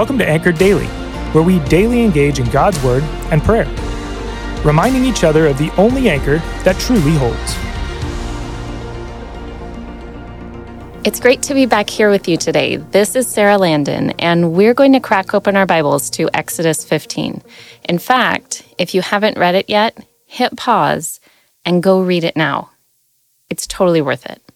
Welcome 0.00 0.16
to 0.16 0.26
Anchored 0.26 0.56
Daily, 0.56 0.86
where 1.34 1.44
we 1.44 1.58
daily 1.68 2.02
engage 2.02 2.38
in 2.38 2.48
God's 2.48 2.82
Word 2.82 3.02
and 3.30 3.42
prayer, 3.42 3.66
reminding 4.64 5.04
each 5.04 5.24
other 5.24 5.46
of 5.46 5.58
the 5.58 5.70
only 5.72 6.08
anchor 6.08 6.38
that 6.64 6.80
truly 6.80 7.12
holds. 7.16 7.54
It's 11.06 11.20
great 11.20 11.42
to 11.42 11.52
be 11.52 11.66
back 11.66 11.90
here 11.90 12.08
with 12.08 12.28
you 12.28 12.38
today. 12.38 12.76
This 12.76 13.14
is 13.14 13.28
Sarah 13.28 13.58
Landon, 13.58 14.12
and 14.12 14.54
we're 14.54 14.72
going 14.72 14.94
to 14.94 15.00
crack 15.00 15.34
open 15.34 15.54
our 15.54 15.66
Bibles 15.66 16.08
to 16.12 16.30
Exodus 16.32 16.82
15. 16.82 17.42
In 17.86 17.98
fact, 17.98 18.62
if 18.78 18.94
you 18.94 19.02
haven't 19.02 19.36
read 19.36 19.54
it 19.54 19.68
yet, 19.68 20.02
hit 20.24 20.56
pause 20.56 21.20
and 21.66 21.82
go 21.82 22.00
read 22.00 22.24
it 22.24 22.36
now. 22.36 22.70
It's 23.50 23.66
totally 23.66 24.00
worth 24.00 24.24
it. 24.24 24.49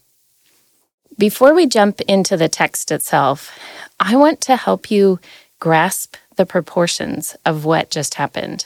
Before 1.17 1.53
we 1.53 1.65
jump 1.65 2.01
into 2.01 2.35
the 2.35 2.49
text 2.49 2.91
itself, 2.91 3.57
I 4.01 4.17
want 4.17 4.41
to 4.41 4.57
help 4.57 4.91
you 4.91 5.21
grasp 5.59 6.17
the 6.35 6.45
proportions 6.45 7.37
of 7.45 7.63
what 7.63 7.89
just 7.89 8.15
happened. 8.15 8.65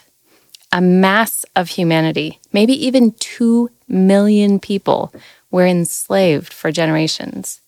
A 0.74 0.82
mass 0.82 1.46
of 1.56 1.70
humanity, 1.70 2.40
maybe 2.52 2.74
even 2.74 3.12
2 3.20 3.70
million 3.88 4.60
people, 4.60 5.14
were 5.52 5.68
enslaved 5.68 6.52
for 6.52 6.72
generations, 6.72 7.62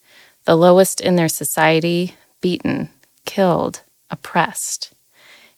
the 0.45 0.57
lowest 0.57 0.99
in 0.99 1.15
their 1.15 1.29
society, 1.29 2.15
beaten, 2.41 2.89
killed, 3.25 3.81
oppressed. 4.09 4.93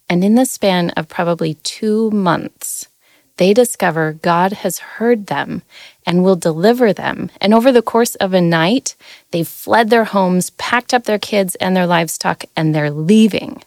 And 0.10 0.26
in 0.26 0.36
the 0.36 0.46
span 0.46 0.90
of 0.92 1.08
probably 1.08 1.54
two 1.64 2.12
months, 2.12 2.90
they 3.38 3.54
discover 3.54 4.14
God 4.14 4.54
has 4.54 4.80
heard 4.80 5.28
them 5.28 5.64
and 6.06 6.24
will 6.24 6.36
deliver 6.36 6.94
them. 6.94 7.32
And 7.42 7.54
over 7.54 7.72
the 7.72 7.82
course 7.82 8.16
of 8.16 8.34
a 8.34 8.42
night, 8.42 8.96
they've 9.32 9.48
fled 9.48 9.90
their 9.90 10.04
homes, 10.06 10.52
packed 10.52 10.94
up 10.94 11.06
their 11.06 11.20
kids 11.20 11.56
and 11.56 11.76
their 11.76 11.88
livestock, 11.88 12.46
and 12.56 12.74
they're 12.74 12.92
leaving. 12.92 13.64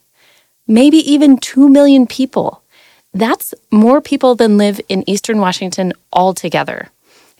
Maybe 0.68 0.98
even 0.98 1.38
2 1.38 1.68
million 1.68 2.06
people. 2.06 2.62
That's 3.12 3.54
more 3.70 4.00
people 4.00 4.34
than 4.34 4.58
live 4.58 4.80
in 4.88 5.08
Eastern 5.08 5.38
Washington 5.38 5.92
altogether. 6.12 6.90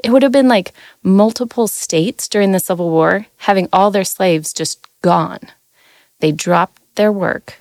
It 0.02 0.11
would 0.11 0.22
have 0.22 0.33
been 0.33 0.48
like 0.48 0.72
multiple 1.02 1.68
states 1.68 2.28
during 2.28 2.52
the 2.52 2.61
Civil 2.61 2.90
War 2.90 3.27
having 3.38 3.68
all 3.72 3.90
their 3.90 4.05
slaves 4.05 4.52
just 4.52 4.84
gone. 5.02 5.40
They 6.20 6.33
dropped 6.33 6.80
their 6.96 7.12
work, 7.12 7.58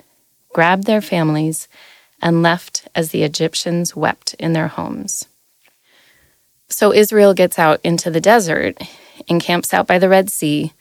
grabbed 0.54 0.86
their 0.86 1.02
families, 1.02 1.68
and 2.22 2.42
left 2.42 2.88
as 2.96 3.12
the 3.12 3.24
Egyptians 3.24 3.96
wept 3.96 4.34
in 4.36 4.54
their 4.54 4.68
homes. 4.68 5.26
So 6.70 6.94
Israel 6.94 7.34
gets 7.34 7.60
out 7.60 7.80
into 7.84 8.10
the 8.10 8.22
desert 8.22 8.78
and 9.30 9.42
camps 9.42 9.74
out 9.74 9.88
by 9.88 10.00
the 10.00 10.10
Red 10.10 10.30
Sea, 10.30 10.74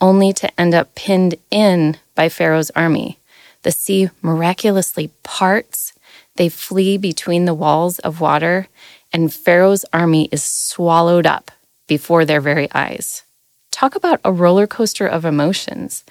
only 0.00 0.32
to 0.34 0.60
end 0.60 0.74
up 0.74 0.94
pinned 0.94 1.34
in 1.50 1.98
by 2.14 2.28
Pharaoh's 2.28 2.70
army. 2.70 3.18
The 3.62 3.72
sea 3.72 4.10
miraculously 4.22 5.10
parts. 5.22 5.92
They 6.36 6.48
flee 6.48 6.96
between 6.96 7.44
the 7.44 7.54
walls 7.54 7.98
of 7.98 8.20
water, 8.20 8.68
and 9.12 9.32
Pharaoh's 9.32 9.84
army 9.92 10.28
is 10.32 10.42
swallowed 10.42 11.26
up 11.26 11.50
before 11.86 12.24
their 12.24 12.40
very 12.40 12.70
eyes. 12.72 13.24
Talk 13.70 13.94
about 13.94 14.20
a 14.24 14.32
roller 14.32 14.66
coaster 14.66 15.06
of 15.06 15.24
emotions. 15.24 16.04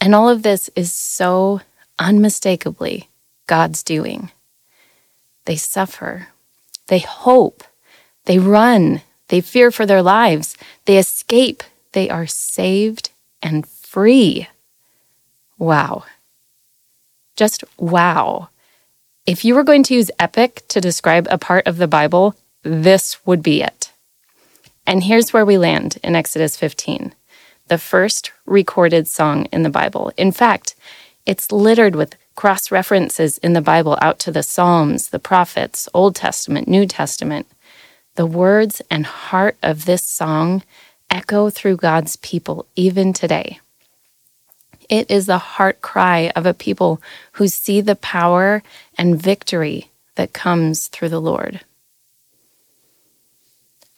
And 0.00 0.14
all 0.14 0.28
of 0.28 0.42
this 0.42 0.70
is 0.74 0.92
so 0.92 1.60
unmistakably 1.98 3.09
God's 3.50 3.82
doing. 3.82 4.30
They 5.44 5.56
suffer, 5.56 6.28
they 6.86 7.00
hope, 7.00 7.64
they 8.26 8.38
run, 8.38 9.02
they 9.26 9.40
fear 9.40 9.72
for 9.72 9.84
their 9.86 10.02
lives, 10.02 10.56
they 10.84 10.98
escape, 10.98 11.64
they 11.90 12.08
are 12.08 12.28
saved 12.28 13.10
and 13.42 13.66
free. 13.66 14.46
Wow. 15.58 16.04
Just 17.34 17.64
wow. 17.76 18.50
If 19.26 19.44
you 19.44 19.56
were 19.56 19.64
going 19.64 19.82
to 19.82 19.94
use 19.94 20.12
epic 20.20 20.62
to 20.68 20.80
describe 20.80 21.26
a 21.28 21.36
part 21.36 21.66
of 21.66 21.78
the 21.78 21.88
Bible, 21.88 22.36
this 22.62 23.26
would 23.26 23.42
be 23.42 23.62
it. 23.62 23.90
And 24.86 25.02
here's 25.02 25.32
where 25.32 25.44
we 25.44 25.58
land 25.58 25.98
in 26.04 26.14
Exodus 26.14 26.56
15, 26.56 27.16
the 27.66 27.78
first 27.78 28.30
recorded 28.46 29.08
song 29.08 29.46
in 29.46 29.64
the 29.64 29.70
Bible. 29.80 30.12
In 30.16 30.30
fact, 30.30 30.76
it's 31.26 31.50
littered 31.50 31.96
with 31.96 32.14
cross 32.40 32.70
references 32.70 33.36
in 33.36 33.52
the 33.52 33.60
Bible 33.60 33.98
out 34.00 34.18
to 34.18 34.32
the 34.32 34.42
Psalms, 34.42 35.10
the 35.10 35.18
prophets, 35.18 35.90
Old 35.92 36.16
Testament, 36.16 36.66
New 36.66 36.86
Testament. 36.86 37.46
The 38.14 38.24
words 38.24 38.80
and 38.90 39.04
heart 39.04 39.58
of 39.62 39.84
this 39.84 40.02
song 40.02 40.62
echo 41.10 41.50
through 41.50 41.76
God's 41.76 42.16
people 42.16 42.64
even 42.74 43.12
today. 43.12 43.60
It 44.88 45.10
is 45.10 45.26
the 45.26 45.36
heart 45.36 45.82
cry 45.82 46.32
of 46.34 46.46
a 46.46 46.54
people 46.54 47.02
who 47.32 47.46
see 47.46 47.82
the 47.82 47.94
power 47.94 48.62
and 48.96 49.20
victory 49.20 49.90
that 50.14 50.32
comes 50.32 50.88
through 50.88 51.10
the 51.10 51.20
Lord. 51.20 51.60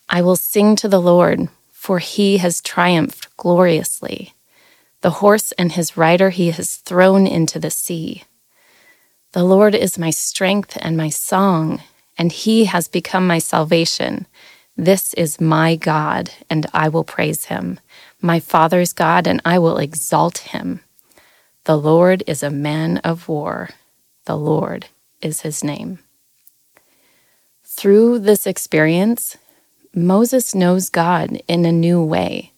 I 0.09 0.21
will 0.21 0.35
sing 0.35 0.75
to 0.75 0.89
the 0.89 1.01
Lord, 1.01 1.49
for 1.71 2.01
he 2.01 2.39
has 2.39 2.61
triumphed 2.61 3.37
gloriously. 3.37 4.35
The 5.01 5.19
horse 5.23 5.53
and 5.53 5.71
his 5.71 5.97
rider 5.97 6.31
he 6.31 6.51
has 6.51 6.75
thrown 6.75 7.29
into 7.29 7.61
the 7.61 7.71
sea. 7.71 8.25
The 9.33 9.45
Lord 9.45 9.75
is 9.75 9.99
my 9.99 10.11
strength 10.11 10.77
and 10.83 10.95
my 10.95 11.09
song, 11.09 11.81
and 12.19 12.31
he 12.31 12.67
has 12.67 12.87
become 12.87 13.27
my 13.27 13.39
salvation. 13.39 14.27
This 14.77 15.15
is 15.15 15.41
my 15.41 15.75
God, 15.75 16.31
and 16.51 16.67
I 16.75 16.91
will 16.91 17.05
praise 17.05 17.47
him, 17.47 17.81
my 18.21 18.41
Father's 18.41 18.93
God, 18.93 19.27
and 19.27 19.41
I 19.43 19.59
will 19.59 19.79
exalt 19.79 20.39
him. 20.39 20.81
The 21.65 21.79
Lord 21.79 22.23
is 22.27 22.43
a 22.43 22.51
man 22.51 22.99
of 22.99 23.27
war. 23.27 23.71
The 24.27 24.37
Lord 24.37 24.89
is 25.23 25.41
his 25.41 25.65
name. 25.65 26.01
Through 27.65 28.19
this 28.19 28.47
experience, 28.47 29.39
Moses 29.95 30.55
knows 30.55 30.91
God 30.91 31.41
in 31.49 31.65
a 31.65 31.73
new 31.73 32.03
way, 32.03 32.53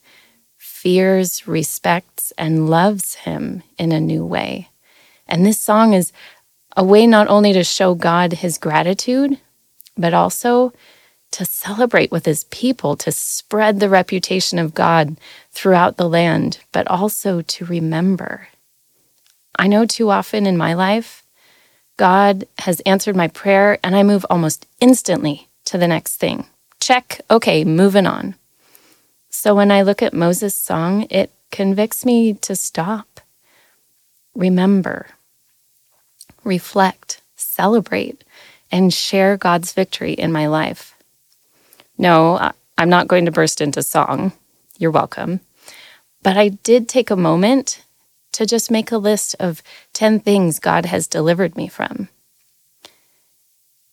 fears, 0.56 1.46
respects, 1.46 2.32
and 2.36 2.68
loves 2.68 3.14
him 3.14 3.62
in 3.78 3.92
a 3.92 4.00
new 4.00 4.26
way. 4.26 4.70
And 5.28 5.46
this 5.46 5.58
song 5.58 5.94
is 5.94 6.12
a 6.76 6.84
way 6.84 7.06
not 7.06 7.28
only 7.28 7.52
to 7.52 7.64
show 7.64 7.94
God 7.94 8.32
his 8.32 8.58
gratitude, 8.58 9.38
but 9.96 10.14
also 10.14 10.72
to 11.30 11.44
celebrate 11.44 12.10
with 12.10 12.26
his 12.26 12.44
people, 12.44 12.96
to 12.96 13.10
spread 13.10 13.80
the 13.80 13.88
reputation 13.88 14.58
of 14.58 14.74
God 14.74 15.16
throughout 15.50 15.96
the 15.96 16.08
land, 16.08 16.60
but 16.72 16.86
also 16.86 17.42
to 17.42 17.64
remember. 17.64 18.48
I 19.58 19.66
know 19.66 19.86
too 19.86 20.10
often 20.10 20.46
in 20.46 20.56
my 20.56 20.74
life, 20.74 21.24
God 21.96 22.46
has 22.58 22.80
answered 22.80 23.16
my 23.16 23.28
prayer 23.28 23.78
and 23.82 23.94
I 23.94 24.02
move 24.02 24.26
almost 24.28 24.66
instantly 24.80 25.48
to 25.66 25.78
the 25.78 25.88
next 25.88 26.16
thing. 26.16 26.46
Check, 26.80 27.20
okay, 27.30 27.64
moving 27.64 28.06
on. 28.06 28.34
So 29.30 29.54
when 29.54 29.70
I 29.70 29.82
look 29.82 30.02
at 30.02 30.12
Moses' 30.14 30.54
song, 30.54 31.06
it 31.10 31.32
convicts 31.50 32.04
me 32.04 32.34
to 32.34 32.54
stop, 32.56 33.20
remember, 34.34 35.06
reflect, 36.44 37.20
celebrate, 37.36 38.24
and 38.70 38.92
share 38.92 39.36
God's 39.36 39.72
victory 39.72 40.12
in 40.12 40.32
my 40.32 40.46
life. 40.46 40.94
No, 41.96 42.52
I'm 42.76 42.88
not 42.88 43.08
going 43.08 43.24
to 43.26 43.30
burst 43.30 43.60
into 43.60 43.82
song. 43.82 44.32
You're 44.78 44.90
welcome. 44.90 45.40
But 46.22 46.36
I 46.36 46.48
did 46.48 46.88
take 46.88 47.10
a 47.10 47.16
moment 47.16 47.84
to 48.32 48.46
just 48.46 48.70
make 48.70 48.90
a 48.90 48.98
list 48.98 49.36
of 49.38 49.62
10 49.92 50.20
things 50.20 50.58
God 50.58 50.86
has 50.86 51.06
delivered 51.06 51.56
me 51.56 51.68
from. 51.68 52.08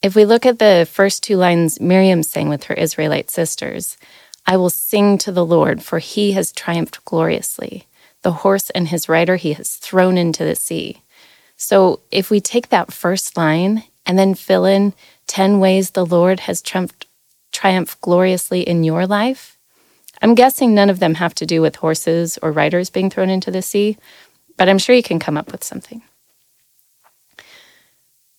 If 0.02 0.16
we 0.16 0.26
look 0.26 0.48
at 0.48 0.58
the 0.58 0.88
first 0.90 1.22
two 1.22 1.38
lines 1.38 1.80
Miriam 1.80 2.24
sang 2.24 2.50
with 2.50 2.64
her 2.64 2.74
Israelite 2.74 3.30
sisters, 3.30 3.98
I 4.48 4.58
will 4.58 4.72
sing 4.72 5.20
to 5.20 5.32
the 5.32 5.46
Lord, 5.46 5.84
for 5.84 6.00
he 6.00 6.32
has 6.32 6.52
triumphed 6.52 7.06
gloriously. 7.06 7.86
The 8.24 8.32
horse 8.32 8.72
and 8.72 8.88
his 8.88 9.08
rider 9.08 9.36
he 9.36 9.54
has 9.54 9.76
thrown 9.76 10.18
into 10.18 10.44
the 10.44 10.56
sea. 10.56 11.04
So 11.62 12.00
if 12.10 12.32
we 12.32 12.42
take 12.42 12.70
that 12.70 12.92
first 12.92 13.38
line 13.38 13.84
and 14.04 14.18
then 14.18 14.34
fill 14.34 14.66
in 14.66 14.94
10 15.28 15.60
ways 15.60 15.92
the 15.92 16.04
Lord 16.04 16.40
has 16.42 16.60
triumphed, 16.60 17.06
triumphed 17.52 18.02
gloriously 18.02 18.62
in 18.62 18.84
your 18.84 19.06
life, 19.06 19.60
I'm 20.24 20.34
guessing 20.34 20.74
none 20.74 20.90
of 20.90 20.98
them 20.98 21.14
have 21.14 21.36
to 21.36 21.46
do 21.46 21.62
with 21.62 21.76
horses 21.76 22.40
or 22.42 22.52
riders 22.52 22.90
being 22.90 23.12
thrown 23.12 23.30
into 23.30 23.52
the 23.52 23.62
sea, 23.62 23.98
but 24.58 24.70
I'm 24.70 24.80
sure 24.80 24.96
you 24.96 25.04
can 25.04 25.20
come 25.20 25.38
up 25.38 25.52
with 25.52 25.64
something. 25.64 26.02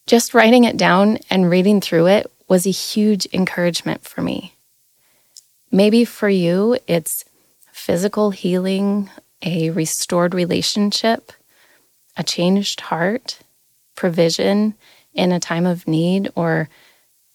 Just 0.09 0.35
writing 0.35 0.65
it 0.65 0.77
down 0.77 1.19
and 1.31 1.49
reading 1.49 1.81
through 1.81 2.09
it 2.09 2.27
was 2.49 2.67
a 2.67 2.71
huge 2.71 3.29
encouragement 3.33 4.03
for 4.03 4.21
me. 4.21 4.57
Maybe 5.71 6.05
for 6.05 6.29
you, 6.29 6.77
it's 6.89 7.25
physical 7.71 8.33
healing, 8.33 9.11
a 9.43 9.71
restored 9.71 10.35
relationship, 10.35 11.31
a 12.17 12.23
changed 12.23 12.81
heart, 12.81 13.41
provision 13.94 14.75
in 15.14 15.32
a 15.32 15.41
time 15.41 15.67
of 15.67 15.87
need, 15.87 16.31
or 16.35 16.69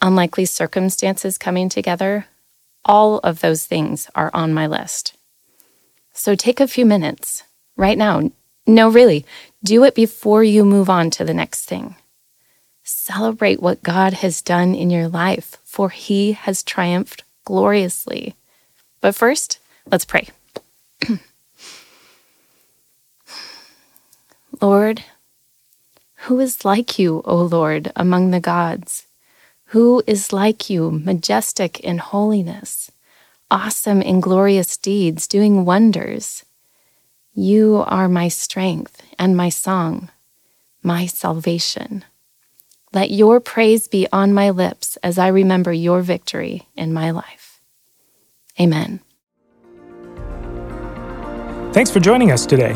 unlikely 0.02 0.46
circumstances 0.46 1.38
coming 1.38 1.70
together, 1.70 2.26
all 2.86 3.20
of 3.20 3.42
those 3.42 3.66
things 3.66 4.10
are 4.16 4.32
on 4.34 4.54
my 4.54 4.68
list. 4.68 5.16
So 6.14 6.36
take 6.36 6.60
a 6.60 6.68
few 6.68 6.86
minutes 6.86 7.44
right 7.76 7.98
now. 7.98 8.32
No, 8.66 8.90
really, 8.90 9.26
Do 9.64 9.84
it 9.84 9.96
before 9.96 10.44
you 10.44 10.64
move 10.64 10.90
on 10.90 11.10
to 11.12 11.26
the 11.26 11.34
next 11.34 11.66
thing. 11.66 11.96
Celebrate 12.84 13.62
what 13.62 13.84
God 13.84 14.14
has 14.14 14.42
done 14.42 14.76
in 14.76 14.90
your 14.90 15.08
life, 15.08 15.58
for 15.66 15.90
He 15.90 16.34
has 16.34 16.64
triumphed 16.64 17.24
gloriously. 17.44 18.36
But 19.02 19.16
first, 19.16 19.60
let's 19.92 20.06
pray. 20.06 20.30
Lord, 24.62 25.04
who 26.22 26.40
is 26.40 26.66
like 26.66 26.98
you, 26.98 27.22
O 27.26 27.38
Lord, 27.38 27.92
among 27.96 28.32
the 28.32 28.40
gods? 28.40 29.06
Who 29.72 30.02
is 30.08 30.34
like 30.34 30.70
you, 30.70 30.92
majestic 30.92 31.80
in 31.82 32.00
holiness, 32.00 32.92
awesome 33.52 34.02
in 34.02 34.20
glorious 34.20 34.78
deeds, 34.78 35.28
doing 35.28 35.66
wonders? 35.66 36.44
You 37.34 37.84
are 37.86 38.10
my 38.10 38.30
strength 38.30 39.04
and 39.20 39.38
my 39.38 39.50
song, 39.50 40.10
my 40.82 41.06
salvation. 41.06 42.04
Let 42.94 43.12
your 43.12 43.40
praise 43.40 43.88
be 43.88 44.08
on 44.12 44.34
my 44.34 44.50
lips 44.50 44.98
as 45.04 45.20
I 45.20 45.28
remember 45.28 45.72
your 45.72 46.02
victory 46.02 46.68
in 46.76 46.94
my 46.94 47.12
life. 47.12 47.62
Amen. 48.60 49.02
Thanks 51.74 51.92
for 51.92 52.00
joining 52.00 52.32
us 52.32 52.46
today. 52.46 52.76